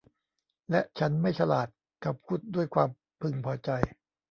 [0.71, 1.67] และฉันไม่ฉลาด
[2.01, 2.89] เขาพูดด้วยความ
[3.21, 3.69] พึงพอใจ